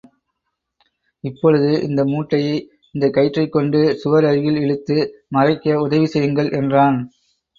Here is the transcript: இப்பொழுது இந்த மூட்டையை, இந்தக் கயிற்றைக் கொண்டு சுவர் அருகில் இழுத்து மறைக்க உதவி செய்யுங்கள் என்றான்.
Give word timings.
இப்பொழுது 1.23 1.81
இந்த 1.81 2.05
மூட்டையை, 2.05 2.55
இந்தக் 2.95 3.13
கயிற்றைக் 3.13 3.51
கொண்டு 3.51 3.81
சுவர் 3.95 4.25
அருகில் 4.25 4.57
இழுத்து 4.57 4.97
மறைக்க 5.29 5.79
உதவி 5.79 6.05
செய்யுங்கள் 6.05 6.51
என்றான். 6.53 6.99